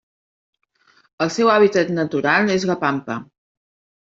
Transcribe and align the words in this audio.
El 1.25 1.31
seu 1.35 1.51
hàbitat 1.57 1.93
natural 1.99 2.51
és 2.55 2.67
la 2.71 2.79
pampa. 2.87 3.21